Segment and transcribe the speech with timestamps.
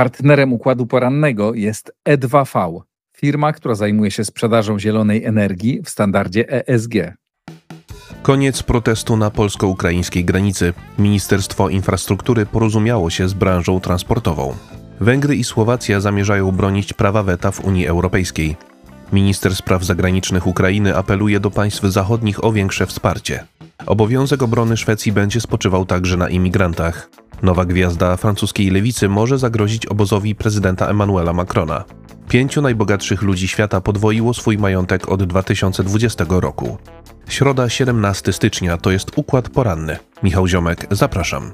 [0.00, 2.80] Partnerem układu porannego jest E2V,
[3.16, 6.94] firma, która zajmuje się sprzedażą zielonej energii w standardzie ESG.
[8.22, 10.72] Koniec protestu na polsko-ukraińskiej granicy.
[10.98, 14.56] Ministerstwo Infrastruktury porozumiało się z branżą transportową.
[15.00, 18.56] Węgry i Słowacja zamierzają bronić prawa weta w Unii Europejskiej.
[19.12, 23.44] Minister spraw zagranicznych Ukrainy apeluje do państw zachodnich o większe wsparcie.
[23.86, 27.10] Obowiązek obrony Szwecji będzie spoczywał także na imigrantach.
[27.42, 31.84] Nowa gwiazda francuskiej lewicy może zagrozić obozowi prezydenta Emmanuela Macrona.
[32.28, 36.78] Pięciu najbogatszych ludzi świata podwoiło swój majątek od 2020 roku.
[37.28, 39.96] Środa 17 stycznia to jest układ poranny.
[40.22, 41.52] Michał Ziomek, zapraszam.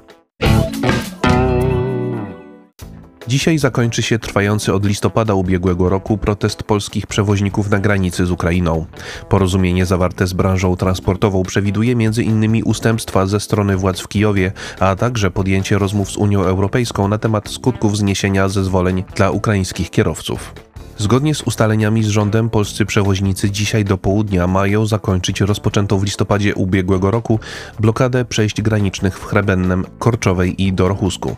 [3.27, 8.85] Dzisiaj zakończy się trwający od listopada ubiegłego roku protest polskich przewoźników na granicy z Ukrainą.
[9.29, 12.61] Porozumienie zawarte z branżą transportową przewiduje m.in.
[12.65, 17.49] ustępstwa ze strony władz w Kijowie, a także podjęcie rozmów z Unią Europejską na temat
[17.49, 20.53] skutków zniesienia zezwoleń dla ukraińskich kierowców.
[20.97, 26.55] Zgodnie z ustaleniami z rządem polscy przewoźnicy dzisiaj do południa mają zakończyć rozpoczętą w listopadzie
[26.55, 27.39] ubiegłego roku
[27.79, 31.35] blokadę przejść granicznych w Chrebennem, Korczowej i Dorochusku.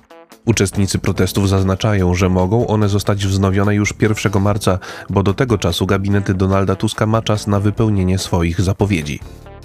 [0.49, 5.85] Uczestnicy protestów zaznaczają, że mogą one zostać wznowione już 1 marca, bo do tego czasu
[5.85, 9.19] gabinet Donalda Tuska ma czas na wypełnienie swoich zapowiedzi.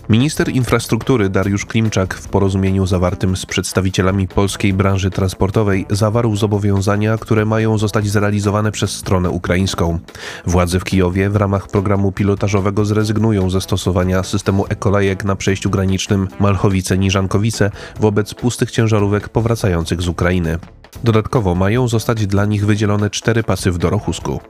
[0.09, 7.45] Minister infrastruktury Dariusz Klimczak w porozumieniu zawartym z przedstawicielami polskiej branży transportowej zawarł zobowiązania, które
[7.45, 9.99] mają zostać zrealizowane przez stronę ukraińską.
[10.47, 16.29] Władze w Kijowie w ramach programu pilotażowego zrezygnują ze stosowania systemu ekolejek na przejściu granicznym
[16.41, 20.59] Malchowice-Niżankowice wobec pustych ciężarówek powracających z Ukrainy.
[21.05, 24.41] Dodatkowo mają zostać dla nich wydzielone cztery pasy w Dorochusku.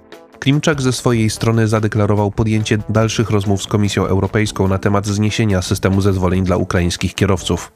[0.45, 6.01] Klimczak ze swojej strony zadeklarował podjęcie dalszych rozmów z Komisją Europejską na temat zniesienia systemu
[6.01, 7.73] zezwoleń dla ukraińskich kierowców.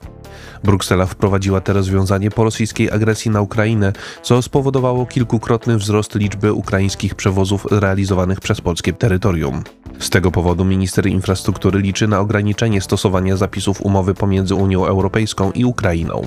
[0.65, 3.93] Bruksela wprowadziła te rozwiązanie po rosyjskiej agresji na Ukrainę,
[4.23, 9.63] co spowodowało kilkukrotny wzrost liczby ukraińskich przewozów realizowanych przez polskie terytorium.
[9.99, 15.65] Z tego powodu minister infrastruktury liczy na ograniczenie stosowania zapisów umowy pomiędzy Unią Europejską i
[15.65, 16.23] Ukrainą.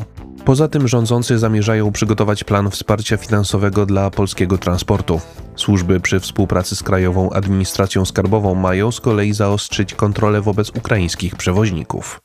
[0.45, 5.21] Poza tym rządzący zamierzają przygotować plan wsparcia finansowego dla polskiego transportu.
[5.55, 12.21] Służby przy współpracy z Krajową Administracją Skarbową mają z kolei zaostrzyć kontrolę wobec ukraińskich przewoźników.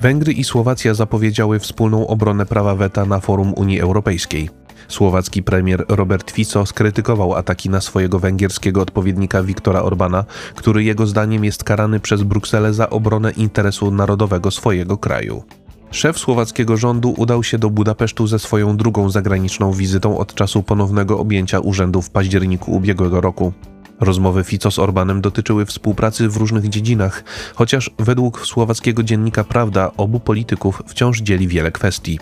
[0.00, 4.50] Węgry i Słowacja zapowiedziały wspólną obronę prawa weta na forum Unii Europejskiej.
[4.88, 10.24] Słowacki premier Robert Fico skrytykował ataki na swojego węgierskiego odpowiednika Viktora Orbana,
[10.54, 15.42] który jego zdaniem jest karany przez Brukselę za obronę interesu narodowego swojego kraju.
[15.90, 21.18] Szef słowackiego rządu udał się do Budapesztu ze swoją drugą zagraniczną wizytą od czasu ponownego
[21.18, 23.52] objęcia urzędu w październiku ubiegłego roku.
[24.00, 30.20] Rozmowy Fico z Orbanem dotyczyły współpracy w różnych dziedzinach, chociaż według słowackiego dziennika Prawda obu
[30.20, 32.18] polityków wciąż dzieli wiele kwestii.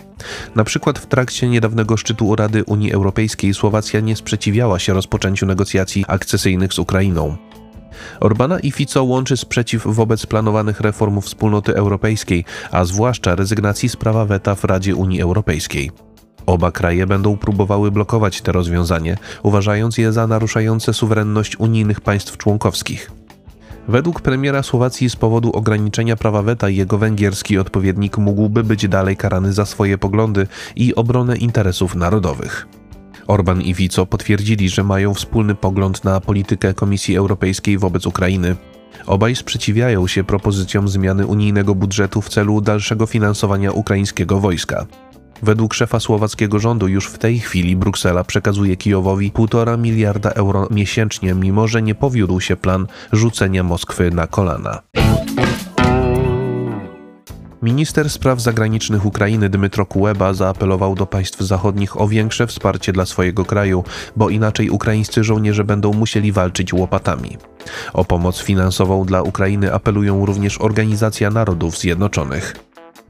[0.55, 6.05] Na przykład w trakcie niedawnego szczytu Rady Unii Europejskiej Słowacja nie sprzeciwiała się rozpoczęciu negocjacji
[6.07, 7.37] akcesyjnych z Ukrainą.
[8.19, 14.25] Orbana i Fico łączy sprzeciw wobec planowanych reform wspólnoty europejskiej, a zwłaszcza rezygnacji z prawa
[14.25, 15.91] weta w Radzie Unii Europejskiej.
[16.47, 23.11] Oba kraje będą próbowały blokować te rozwiązanie, uważając je za naruszające suwerenność unijnych państw członkowskich.
[23.87, 29.53] Według premiera Słowacji z powodu ograniczenia prawa weta jego węgierski odpowiednik mógłby być dalej karany
[29.53, 32.67] za swoje poglądy i obronę interesów narodowych.
[33.27, 38.55] Orban i Fico potwierdzili, że mają wspólny pogląd na politykę Komisji Europejskiej wobec Ukrainy.
[39.05, 44.85] Obaj sprzeciwiają się propozycjom zmiany unijnego budżetu w celu dalszego finansowania ukraińskiego wojska.
[45.43, 51.33] Według szefa słowackiego rządu już w tej chwili Bruksela przekazuje Kijowowi 1,5 miliarda euro miesięcznie,
[51.33, 54.81] mimo że nie powiódł się plan rzucenia Moskwy na kolana.
[57.61, 63.45] Minister spraw zagranicznych Ukrainy Dmytro Kuleba zaapelował do państw zachodnich o większe wsparcie dla swojego
[63.45, 63.83] kraju,
[64.15, 67.37] bo inaczej ukraińscy żołnierze będą musieli walczyć łopatami.
[67.93, 72.66] O pomoc finansową dla Ukrainy apelują również Organizacja Narodów Zjednoczonych.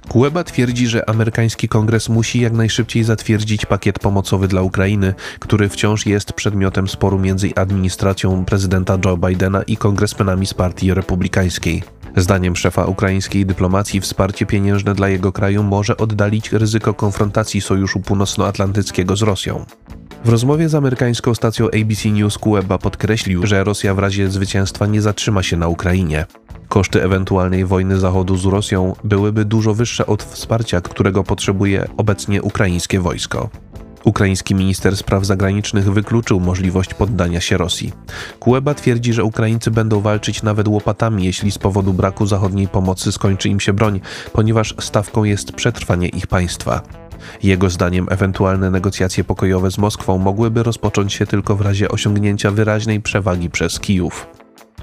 [0.07, 6.05] Kuleba twierdzi, że amerykański kongres musi jak najszybciej zatwierdzić pakiet pomocowy dla Ukrainy, który wciąż
[6.05, 11.83] jest przedmiotem sporu między administracją prezydenta Joe Bidena i kongresmenami z partii republikańskiej.
[12.15, 19.15] Zdaniem szefa ukraińskiej dyplomacji wsparcie pieniężne dla jego kraju może oddalić ryzyko konfrontacji Sojuszu Północnoatlantyckiego
[19.15, 19.65] z Rosją.
[20.25, 25.01] W rozmowie z amerykańską stacją ABC News Kuleba podkreślił, że Rosja w razie zwycięstwa nie
[25.01, 26.25] zatrzyma się na Ukrainie.
[26.69, 32.99] Koszty ewentualnej wojny Zachodu z Rosją byłyby dużo wyższe od wsparcia, którego potrzebuje obecnie ukraińskie
[32.99, 33.49] wojsko.
[34.03, 37.93] Ukraiński minister spraw zagranicznych wykluczył możliwość poddania się Rosji.
[38.39, 43.49] Kuleba twierdzi, że Ukraińcy będą walczyć nawet łopatami, jeśli z powodu braku zachodniej pomocy skończy
[43.49, 44.01] im się broń,
[44.33, 46.81] ponieważ stawką jest przetrwanie ich państwa.
[47.43, 53.01] Jego zdaniem ewentualne negocjacje pokojowe z Moskwą mogłyby rozpocząć się tylko w razie osiągnięcia wyraźnej
[53.01, 54.27] przewagi przez Kijów.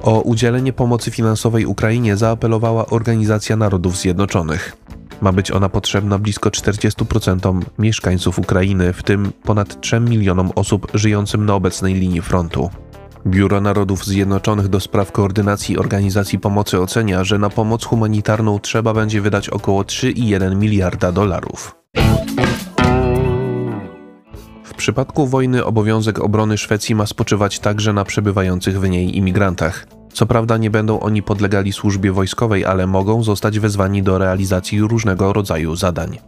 [0.03, 4.77] O udzielenie pomocy finansowej Ukrainie zaapelowała Organizacja Narodów Zjednoczonych.
[5.21, 11.47] Ma być ona potrzebna blisko 40% mieszkańców Ukrainy, w tym ponad 3 milionom osób żyjącym
[11.47, 12.71] na obecnej linii frontu.
[13.27, 19.21] Biuro Narodów Zjednoczonych do spraw koordynacji organizacji pomocy ocenia, że na pomoc humanitarną trzeba będzie
[19.21, 21.77] wydać około 3,1 miliarda dolarów.
[24.85, 29.87] Przypadku wojny obowiązek obrony Szwecji ma spoczywać także na przebywających w niej imigrantach.
[30.13, 35.33] Co prawda nie będą oni podlegali służbie wojskowej, ale mogą zostać wezwani do realizacji różnego
[35.33, 36.19] rodzaju zadań.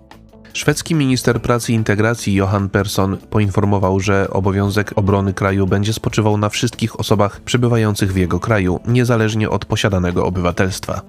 [0.53, 6.49] Szwedzki minister pracy i integracji Johan Persson poinformował, że obowiązek obrony kraju będzie spoczywał na
[6.49, 11.01] wszystkich osobach przebywających w jego kraju, niezależnie od posiadanego obywatelstwa.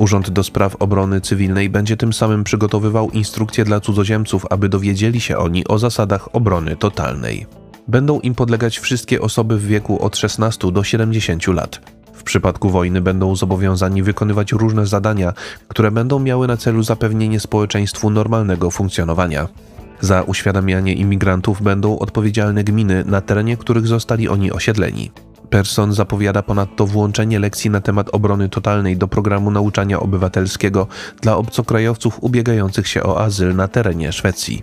[0.00, 5.38] Urząd do Spraw Obrony Cywilnej będzie tym samym przygotowywał instrukcje dla cudzoziemców, aby dowiedzieli się
[5.38, 7.46] oni o zasadach obrony totalnej.
[7.88, 11.80] Będą im podlegać wszystkie osoby w wieku od 16 do 70 lat.
[12.12, 15.32] W przypadku wojny będą zobowiązani wykonywać różne zadania,
[15.68, 19.48] które będą miały na celu zapewnienie społeczeństwu normalnego funkcjonowania.
[20.00, 25.10] Za uświadamianie imigrantów będą odpowiedzialne gminy, na terenie których zostali oni osiedleni.
[25.50, 30.86] Person zapowiada ponadto włączenie lekcji na temat obrony totalnej do programu nauczania obywatelskiego
[31.20, 34.62] dla obcokrajowców ubiegających się o azyl na terenie Szwecji.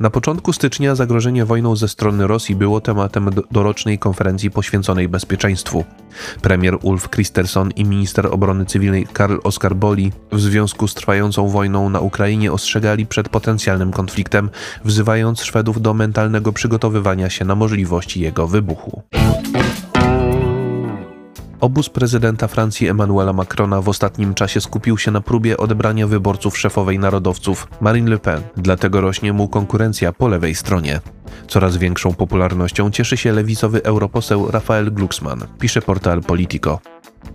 [0.00, 5.84] Na początku stycznia zagrożenie wojną ze strony Rosji było tematem dorocznej konferencji poświęconej bezpieczeństwu.
[6.42, 11.90] Premier Ulf Kristersson i minister obrony cywilnej Karl Oskar Boli w związku z trwającą wojną
[11.90, 14.50] na Ukrainie ostrzegali przed potencjalnym konfliktem,
[14.84, 19.02] wzywając Szwedów do mentalnego przygotowywania się na możliwość jego wybuchu.
[21.60, 26.98] Obóz prezydenta Francji Emmanuela Macrona w ostatnim czasie skupił się na próbie odebrania wyborców szefowej
[26.98, 31.00] narodowców Marine Le Pen, dlatego rośnie mu konkurencja po lewej stronie.
[31.48, 36.80] Coraz większą popularnością cieszy się lewicowy europoseł Rafael Glucksmann, pisze portal Politico.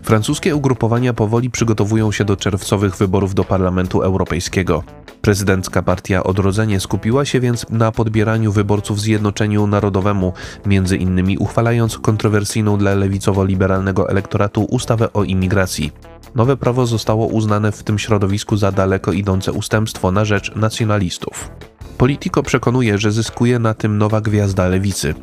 [0.04, 4.84] Francuskie ugrupowania powoli przygotowują się do czerwcowych wyborów do Parlamentu Europejskiego.
[5.22, 10.34] Prezydencka partia Odrodzenie skupiła się więc na podbieraniu wyborców Zjednoczeniu Narodowemu,
[10.66, 15.92] między innymi uchwalając kontrowersyjną dla lewicowo-liberalnego elektoratu ustawę o imigracji.
[16.36, 21.50] Nowe prawo zostało uznane w tym środowisku za daleko idące ustępstwo na rzecz nacjonalistów.
[21.98, 25.16] Politico przekonuje, że zyskuje na tym nowa gwiazda lewicy.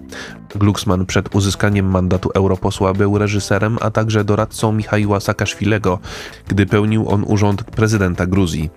[0.55, 5.99] Glucksmann przed uzyskaniem mandatu europosła był reżyserem, a także doradcą Michaiła Saakaszwilego,
[6.49, 8.71] gdy pełnił on urząd prezydenta Gruzji.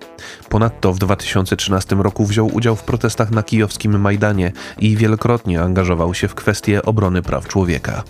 [0.48, 6.28] Ponadto w 2013 roku wziął udział w protestach na kijowskim Majdanie i wielokrotnie angażował się
[6.28, 8.02] w kwestie obrony praw człowieka.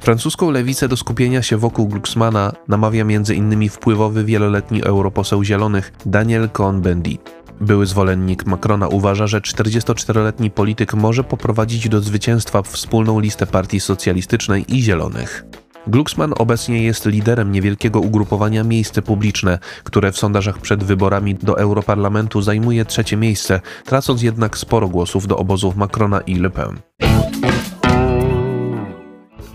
[0.00, 3.68] Francuską lewicę do skupienia się wokół Glucksmana namawia m.in.
[3.68, 7.35] wpływowy wieloletni europoseł Zielonych Daniel Cohn-Bendit.
[7.60, 14.76] Były zwolennik Macrona uważa, że 44-letni polityk może poprowadzić do zwycięstwa wspólną listę partii socjalistycznej
[14.76, 15.44] i zielonych.
[15.86, 22.42] Glucksmann obecnie jest liderem niewielkiego ugrupowania Miejsce Publiczne, które w sondażach przed wyborami do Europarlamentu
[22.42, 26.78] zajmuje trzecie miejsce, tracąc jednak sporo głosów do obozów Macrona i Le Pen.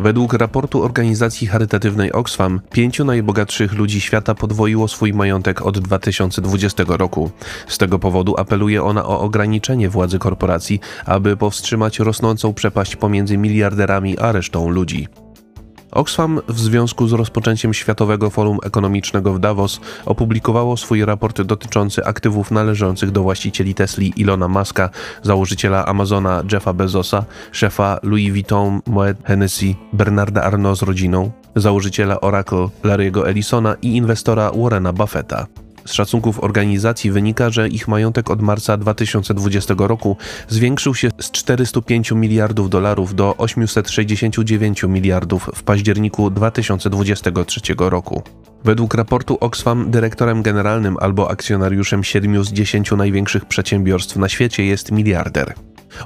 [0.02, 7.32] Według raportu organizacji charytatywnej Oxfam, pięciu najbogatszych ludzi świata podwoiło swój majątek od 2020 roku.
[7.68, 14.20] Z tego powodu apeluje ona o ograniczenie władzy korporacji, aby powstrzymać rosnącą przepaść pomiędzy miliarderami
[14.20, 15.08] a resztą ludzi.
[15.92, 22.52] Oxfam w związku z rozpoczęciem Światowego Forum Ekonomicznego w Davos opublikowało swój raport dotyczący aktywów
[22.52, 24.90] należących do właścicieli Tesli Ilona Muska,
[25.24, 32.68] założyciela Amazona Jeffa Bezosa, szefa Louis Vuitton Moet Hennessy Bernarda Arnault z rodziną, założyciela Oracle
[32.84, 35.48] Larry'ego Ellisona i inwestora Warrena Buffetta.
[35.86, 42.12] Z szacunków organizacji wynika, że ich majątek od marca 2020 roku zwiększył się z 405
[42.12, 48.24] miliardów dolarów do 869 miliardów w październiku 2023 roku.
[48.64, 54.92] Według raportu Oxfam dyrektorem generalnym albo akcjonariuszem 7 z 10 największych przedsiębiorstw na świecie jest
[54.92, 55.54] miliarder.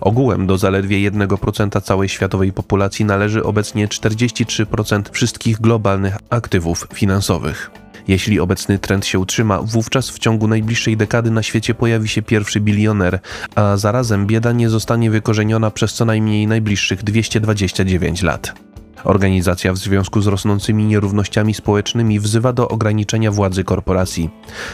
[0.01, 7.84] Ogółem do zaledwie 1% całej światowej populacji należy obecnie 43% wszystkich globalnych aktywów finansowych.
[8.07, 12.59] Jeśli obecny trend się utrzyma, wówczas w ciągu najbliższej dekady na świecie pojawi się pierwszy
[12.59, 13.19] bilioner,
[13.55, 18.53] a zarazem bieda nie zostanie wykorzeniona przez co najmniej najbliższych 229 lat.
[19.05, 24.29] Organizacja w związku z rosnącymi nierównościami społecznymi wzywa do ograniczenia władzy korporacji.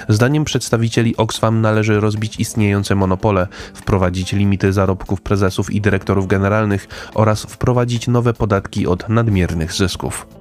[0.10, 7.42] Zdaniem przedstawicieli Oxfam należy rozbić istniejące monopole, wprowadzić limity zarobków prezesów i dyrektorów generalnych oraz
[7.42, 10.41] wprowadzić nowe podatki od nadmiernych zysków.